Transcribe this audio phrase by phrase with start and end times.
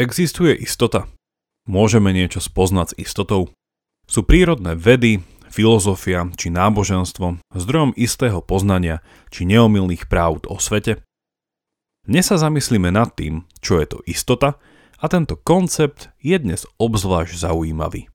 [0.00, 1.12] Existuje istota?
[1.68, 3.52] Môžeme niečo spoznať s istotou?
[4.08, 5.20] Sú prírodné vedy,
[5.52, 11.04] filozofia či náboženstvo zdrojom istého poznania či neomilných pravd o svete?
[12.08, 14.56] Dnes sa zamyslíme nad tým, čo je to istota
[14.96, 18.08] a tento koncept je dnes obzvlášť zaujímavý.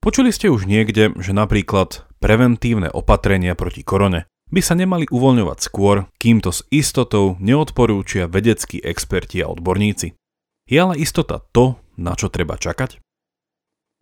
[0.00, 6.08] Počuli ste už niekde, že napríklad preventívne opatrenia proti korone by sa nemali uvoľňovať skôr,
[6.16, 10.16] kým to s istotou neodporúčia vedeckí experti a odborníci.
[10.66, 12.98] Je ale istota to, na čo treba čakať?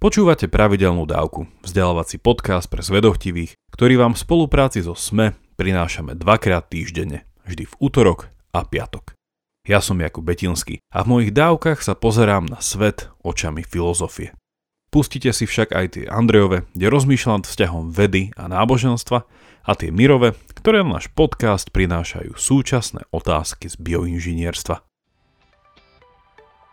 [0.01, 6.73] Počúvate pravidelnú dávku, vzdelávací podcast pre zvedochtivých, ktorý vám v spolupráci so SME prinášame dvakrát
[6.73, 9.13] týždenne, vždy v útorok a piatok.
[9.69, 14.33] Ja som Jakub Betinský a v mojich dávkach sa pozerám na svet očami filozofie.
[14.89, 19.19] Pustite si však aj tie Andrejove, kde rozmýšľam vzťahom vedy a náboženstva
[19.69, 24.81] a tie Mirove, ktoré na náš podcast prinášajú súčasné otázky z bioinžinierstva.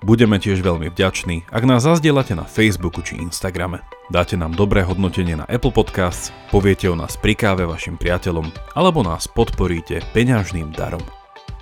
[0.02, 3.86] Budeme tiež veľmi vďační, ak nás zazdielate na Facebooku či Instagrame.
[4.10, 9.06] Dáte nám dobré hodnotenie na Apple Podcasts, poviete o nás pri káve vašim priateľom alebo
[9.06, 11.06] nás podporíte peňažným darom.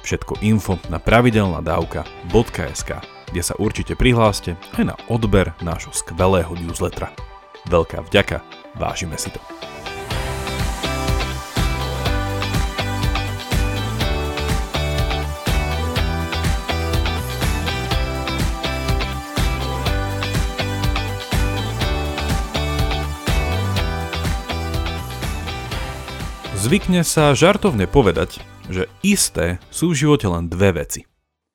[0.07, 2.89] Všetko info na pravidelnadavka.sk,
[3.27, 7.11] kde sa určite prihláste aj na odber nášho skvelého newslettera.
[7.67, 8.39] Veľká vďaka,
[8.79, 9.43] vážime si to.
[26.69, 31.01] Zvykne sa žartovne povedať, že isté sú v živote len dve veci.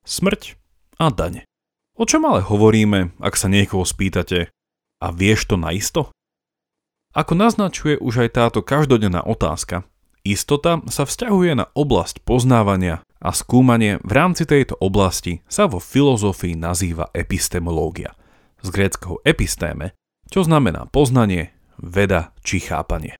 [0.03, 0.59] Smrť
[0.99, 1.47] a dane.
[1.95, 4.51] O čom ale hovoríme, ak sa niekoho spýtate
[4.99, 6.11] a vieš to naisto?
[7.15, 9.87] Ako naznačuje už aj táto každodenná otázka,
[10.27, 16.59] istota sa vzťahuje na oblasť poznávania a skúmanie v rámci tejto oblasti sa vo filozofii
[16.59, 18.19] nazýva epistemológia.
[18.59, 19.95] Z gréckého epistéme,
[20.27, 23.15] čo znamená poznanie, veda či chápanie.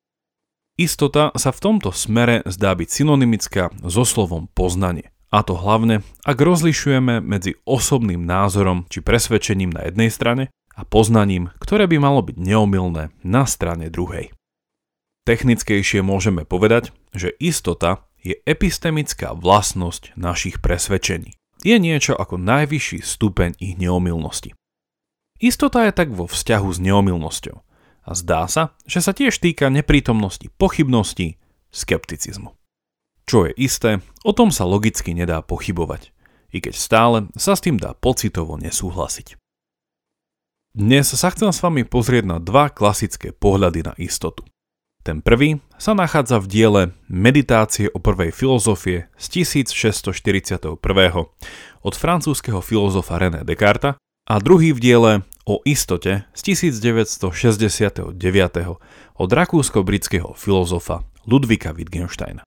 [0.75, 5.08] Istota sa v tomto smere zdá byť synonymická so slovom poznanie.
[5.31, 11.55] A to hlavne, ak rozlišujeme medzi osobným názorom či presvedčením na jednej strane a poznaním,
[11.64, 14.35] ktoré by malo byť neomilné na strane druhej.
[15.23, 21.39] Technickejšie môžeme povedať, že istota je epistemická vlastnosť našich presvedčení.
[21.64, 24.52] Je niečo ako najvyšší stupeň ich neomilnosti.
[25.39, 27.64] Istota je tak vo vzťahu s neomilnosťou
[28.05, 31.42] a zdá sa, že sa tiež týka neprítomnosti pochybností,
[31.73, 32.54] skepticizmu.
[33.26, 36.14] Čo je isté, o tom sa logicky nedá pochybovať,
[36.54, 39.33] i keď stále sa s tým dá pocitovo nesúhlasiť.
[40.76, 44.45] Dnes sa chcem s vami pozrieť na dva klasické pohľady na istotu.
[45.05, 50.82] Ten prvý sa nachádza v diele Meditácie o prvej filozofie z 1641
[51.86, 55.11] od francúzského filozofa René Descartes a druhý v diele
[55.45, 58.17] o istote z 1969
[59.16, 62.42] od rakúsko-britského filozofa Ludvika Wittgensteina.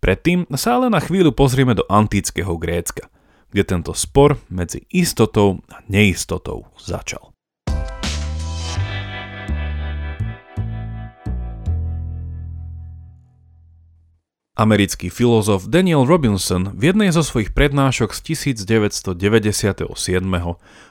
[0.00, 3.10] Predtým sa ale na chvíľu pozrieme do antického Grécka,
[3.50, 7.29] kde tento spor medzi istotou a neistotou začal.
[14.60, 19.88] Americký filozof Daniel Robinson v jednej zo svojich prednášok z 1997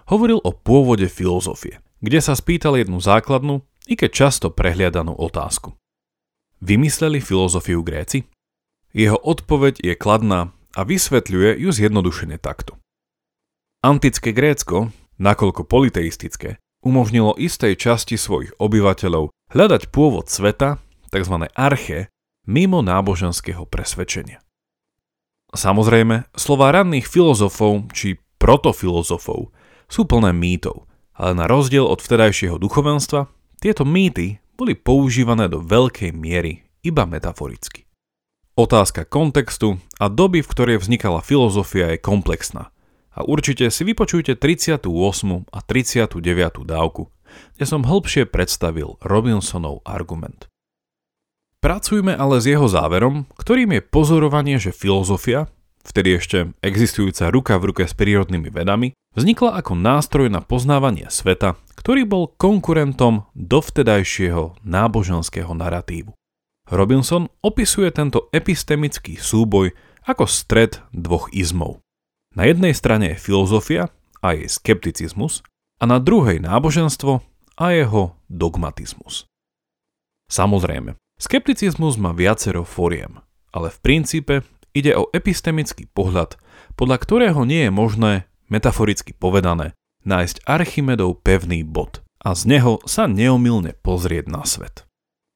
[0.09, 5.77] hovoril o pôvode filozofie, kde sa spýtal jednu základnú, i keď často prehliadanú otázku.
[6.65, 8.25] Vymysleli filozofiu Gréci?
[8.89, 12.73] Jeho odpoveď je kladná a vysvetľuje ju zjednodušene takto.
[13.85, 14.89] Antické Grécko,
[15.21, 20.81] nakoľko politeistické, umožnilo istej časti svojich obyvateľov hľadať pôvod sveta,
[21.13, 21.35] tzv.
[21.53, 22.09] arche,
[22.49, 24.41] mimo náboženského presvedčenia.
[25.53, 29.53] Samozrejme, slova ranných filozofov či protofilozofov
[29.85, 33.29] sú plné mýtov, ale na rozdiel od vtedajšieho duchovenstva,
[33.61, 37.85] tieto mýty boli používané do veľkej miery iba metaforicky.
[38.57, 42.73] Otázka kontextu a doby, v ktorej vznikala filozofia je komplexná
[43.15, 44.83] a určite si vypočujte 38.
[45.47, 46.67] a 39.
[46.67, 47.11] dávku,
[47.55, 50.47] kde som hĺbšie predstavil Robinsonov argument.
[51.59, 55.51] Pracujme ale s jeho záverom, ktorým je pozorovanie, že filozofia,
[55.83, 61.59] vtedy ešte existujúca ruka v ruke s prírodnými vedami, vznikla ako nástroj na poznávanie sveta,
[61.75, 66.15] ktorý bol konkurentom dovtedajšieho náboženského naratívu.
[66.71, 69.75] Robinson opisuje tento epistemický súboj
[70.07, 71.83] ako stred dvoch izmov.
[72.39, 73.91] Na jednej strane je filozofia
[74.23, 75.43] a jej skepticizmus
[75.81, 77.19] a na druhej náboženstvo
[77.59, 79.27] a jeho dogmatizmus.
[80.31, 83.19] Samozrejme, Skepticizmus má viacero fóriem,
[83.51, 84.35] ale v princípe
[84.71, 86.39] ide o epistemický pohľad,
[86.79, 88.13] podľa ktorého nie je možné,
[88.47, 89.75] metaforicky povedané,
[90.07, 94.87] nájsť Archimedov pevný bod a z neho sa neomilne pozrieť na svet.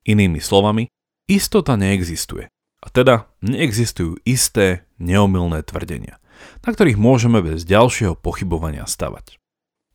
[0.08, 0.88] Inými slovami,
[1.28, 2.48] istota neexistuje.
[2.84, 6.20] A teda neexistujú isté, neomilné tvrdenia,
[6.64, 9.36] na ktorých môžeme bez ďalšieho pochybovania stavať.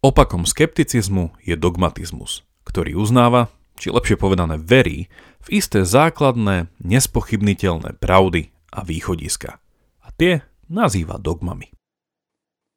[0.04, 5.06] Opakom skepticizmu je dogmatizmus, ktorý uznáva, či lepšie povedané verí,
[5.42, 9.62] v isté základné, nespochybniteľné pravdy a východiska.
[10.04, 11.72] A tie nazýva dogmami.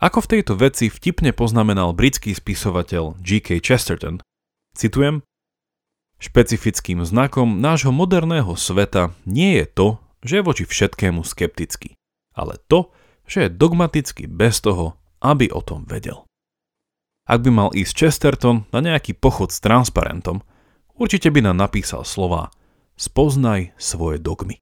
[0.02, 3.62] Ako v tejto veci vtipne poznamenal britský spisovateľ G.K.
[3.62, 4.22] Chesterton,
[4.74, 5.22] citujem,
[6.22, 9.88] Špecifickým znakom nášho moderného sveta nie je to,
[10.22, 11.98] že je voči všetkému skeptický,
[12.38, 12.94] ale to,
[13.26, 16.30] že je dogmaticky bez toho, aby o tom vedel.
[17.26, 20.46] Ak by mal ísť Chesterton na nejaký pochod s transparentom,
[21.02, 22.54] určite by nám napísal slova
[22.94, 24.62] Spoznaj svoje dogmy.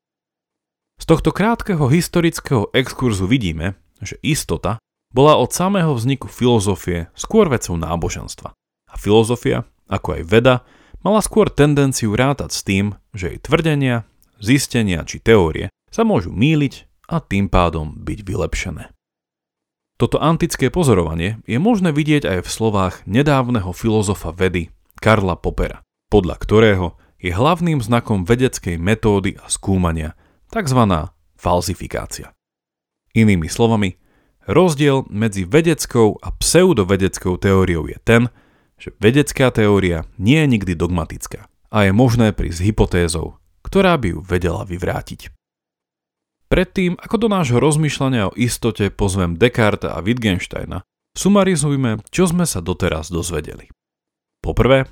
[0.96, 4.80] Z tohto krátkeho historického exkurzu vidíme, že istota
[5.12, 8.56] bola od samého vzniku filozofie skôr vecou náboženstva.
[8.88, 10.56] A filozofia, ako aj veda,
[11.04, 14.08] mala skôr tendenciu rátať s tým, že jej tvrdenia,
[14.40, 18.94] zistenia či teórie sa môžu míliť a tým pádom byť vylepšené.
[20.00, 24.72] Toto antické pozorovanie je možné vidieť aj v slovách nedávneho filozofa vedy
[25.04, 26.88] Karla Popera, podľa ktorého
[27.22, 30.18] je hlavným znakom vedeckej metódy a skúmania
[30.50, 30.82] tzv.
[31.38, 32.34] falsifikácia.
[33.14, 33.98] Inými slovami,
[34.50, 38.34] rozdiel medzi vedeckou a pseudovedeckou teóriou je ten,
[38.80, 44.20] že vedecká teória nie je nikdy dogmatická a je možné prísť hypotézou, ktorá by ju
[44.26, 45.30] vedela vyvrátiť.
[46.50, 50.82] Predtým, ako do nášho rozmýšľania o istote pozvem Descartes a Wittgensteina,
[51.14, 53.70] sumarizujme, čo sme sa doteraz dozvedeli.
[54.42, 54.90] Poprvé,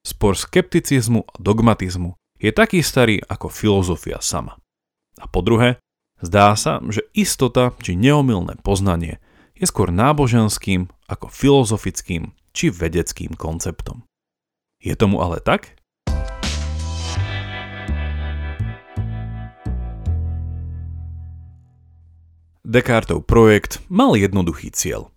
[0.00, 4.56] spor skepticizmu a dogmatizmu je taký starý ako filozofia sama.
[5.20, 5.76] A po druhé,
[6.24, 9.20] zdá sa, že istota či neomilné poznanie
[9.52, 14.08] je skôr náboženským ako filozofickým či vedeckým konceptom.
[14.80, 15.76] Je tomu ale tak?
[22.64, 25.12] Descartov projekt mal jednoduchý cieľ.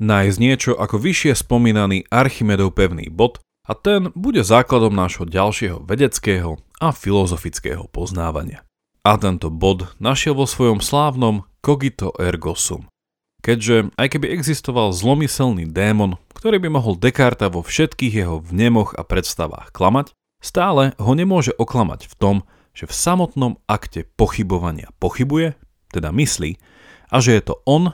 [0.00, 6.60] Nájsť niečo ako vyššie spomínaný Archimedov pevný bod a ten bude základom nášho ďalšieho vedeckého
[6.80, 8.60] a filozofického poznávania.
[9.04, 12.88] A tento bod našiel vo svojom slávnom cogito ergo sum,
[13.44, 19.04] keďže aj keby existoval zlomyselný démon, ktorý by mohol Descartes vo všetkých jeho vnemoch a
[19.04, 20.12] predstavách klamať,
[20.44, 22.36] stále ho nemôže oklamať v tom,
[22.76, 25.56] že v samotnom akte pochybovania pochybuje,
[25.92, 26.60] teda myslí,
[27.12, 27.92] a že je to on,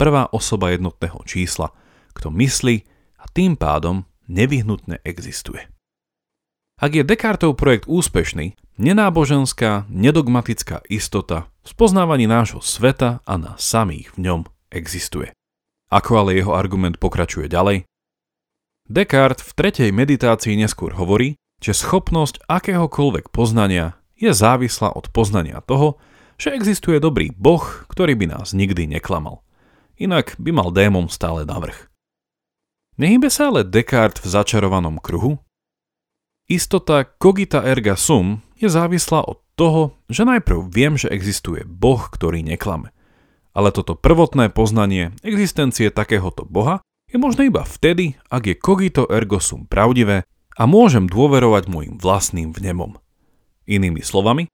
[0.00, 1.72] prvá osoba jednotného čísla,
[2.16, 2.84] kto myslí
[3.20, 5.66] a tým pádom nevyhnutne existuje.
[6.80, 14.16] Ak je Descartov projekt úspešný, nenáboženská, nedogmatická istota v spoznávaní nášho sveta a nás samých
[14.16, 14.40] v ňom
[14.72, 15.34] existuje.
[15.90, 17.84] Ako ale jeho argument pokračuje ďalej?
[18.88, 26.00] Descartes v tretej meditácii neskôr hovorí, že schopnosť akéhokoľvek poznania je závislá od poznania toho,
[26.40, 29.44] že existuje dobrý boh, ktorý by nás nikdy neklamal.
[30.00, 31.89] Inak by mal démon stále navrh.
[33.00, 35.40] Nehybe sa ale Descartes v začarovanom kruhu?
[36.52, 42.44] Istota cogita erga sum je závislá od toho, že najprv viem, že existuje boh, ktorý
[42.44, 42.92] neklame–
[43.50, 49.42] ale toto prvotné poznanie existencie takéhoto boha je možné iba vtedy, ak je cogito ergo
[49.42, 50.22] sum pravdivé
[50.54, 53.02] a môžem dôverovať môjim vlastným vnemom.
[53.66, 54.46] Inými slovami,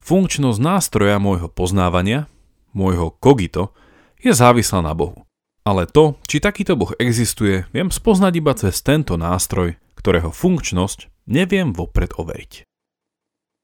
[0.00, 2.24] funkčnosť nástroja môjho poznávania,
[2.72, 3.76] môjho cogito,
[4.16, 5.27] je závislá na Bohu.
[5.68, 11.76] Ale to, či takýto Boh existuje, viem spoznať iba cez tento nástroj, ktorého funkčnosť neviem
[11.76, 12.64] vopred overiť.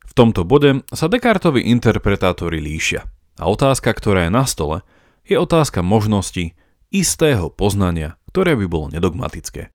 [0.04, 3.08] V tomto bode sa Descartovi interpretátori líšia–
[3.38, 4.86] a otázka, ktorá je na stole,
[5.26, 6.54] je otázka možnosti
[6.94, 9.74] istého poznania, ktoré by bolo nedogmatické.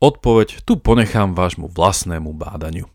[0.00, 2.88] Odpoveď tu ponechám vášmu vlastnému bádaniu.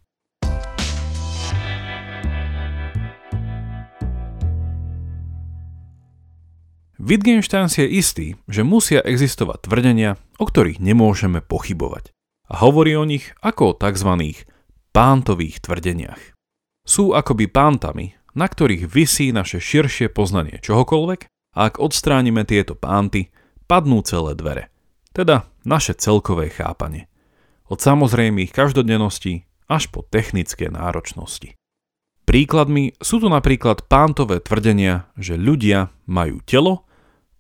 [7.00, 12.12] Wittgenstein si je istý, že musia existovať tvrdenia, o ktorých nemôžeme pochybovať.
[12.51, 14.36] A hovorí o nich ako o tzv.
[14.91, 16.20] pántových tvrdeniach.
[16.84, 21.22] Sú akoby pántami, na ktorých vysí naše širšie poznanie čohokoľvek
[21.56, 23.32] a ak odstránime tieto pánty,
[23.63, 24.68] padnú celé dvere.
[25.15, 27.08] Teda naše celkové chápanie.
[27.72, 31.56] Od samozrejmých každodenností až po technické náročnosti.
[32.27, 36.88] Príkladmi sú tu napríklad pántové tvrdenia, že ľudia majú telo,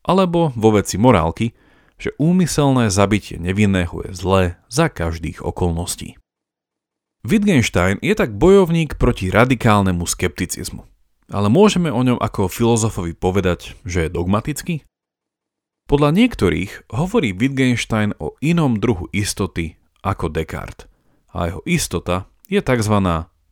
[0.09, 1.53] alebo vo veci morálky,
[2.01, 6.17] že úmyselné zabitie nevinného je zlé za každých okolností.
[7.21, 10.87] Wittgenstein je tak bojovník proti radikálnemu skepticizmu.
[11.29, 14.75] Ale môžeme o ňom ako filozofovi povedať, že je dogmatický?
[15.85, 20.89] Podľa niektorých hovorí Wittgenstein o inom druhu istoty ako Descartes.
[21.35, 22.95] A jeho istota je tzv.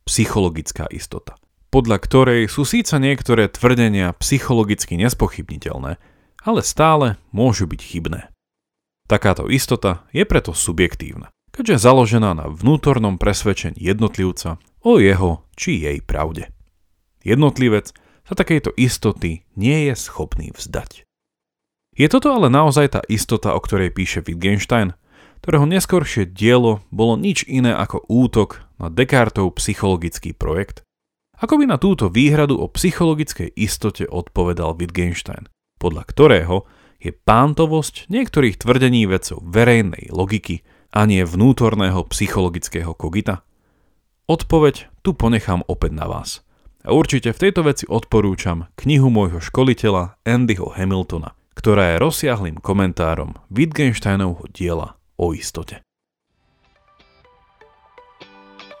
[0.08, 1.38] psychologická istota,
[1.70, 6.17] podľa ktorej sú síce niektoré tvrdenia psychologicky nespochybniteľné,
[6.48, 8.32] ale stále môžu byť chybné.
[9.04, 16.00] Takáto istota je preto subjektívna, keďže založená na vnútornom presvedčení jednotlivca o jeho či jej
[16.00, 16.48] pravde.
[17.20, 17.92] Jednotlivec
[18.24, 21.04] sa takejto istoty nie je schopný vzdať.
[21.98, 24.96] Je toto ale naozaj tá istota, o ktorej píše Wittgenstein,
[25.42, 30.86] ktorého neskoršie dielo bolo nič iné ako útok na Descartov psychologický projekt?
[31.38, 35.46] Ako by na túto výhradu o psychologickej istote odpovedal Wittgenstein,
[35.78, 36.66] podľa ktorého
[36.98, 43.46] je pántovosť niektorých tvrdení vecov verejnej logiky a nie vnútorného psychologického kogita?
[44.28, 46.44] Odpoveď tu ponechám opäť na vás.
[46.84, 53.34] A určite v tejto veci odporúčam knihu môjho školiteľa Andyho Hamiltona, ktorá je rozsiahlým komentárom
[53.50, 55.82] Wittgensteinovho diela o istote.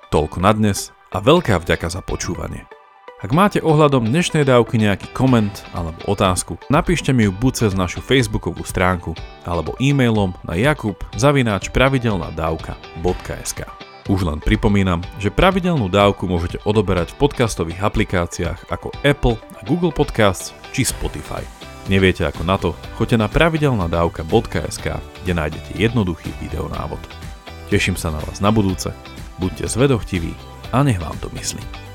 [0.08, 2.77] Toľko na dnes a veľká vďaka za počúvanie.
[3.18, 7.98] Ak máte ohľadom dnešnej dávky nejaký koment alebo otázku, napíšte mi ju buď cez našu
[7.98, 9.10] facebookovú stránku
[9.42, 13.60] alebo e-mailom na jakub zavináč pravidelnadavka.sk
[14.06, 19.34] Už len pripomínam, že pravidelnú dávku môžete odoberať v podcastových aplikáciách ako Apple
[19.66, 21.42] Google Podcasts či Spotify.
[21.90, 22.78] Neviete ako na to?
[22.94, 24.86] Choďte na pravidelnadavka.sk,
[25.26, 27.02] kde nájdete jednoduchý videonávod.
[27.66, 28.94] Teším sa na vás na budúce,
[29.42, 30.38] buďte zvedochtiví
[30.70, 31.87] a nech vám to myslí.